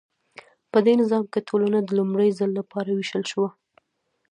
[0.71, 3.49] په دې نظام کې ټولنه د لومړي ځل لپاره ویشل شوه.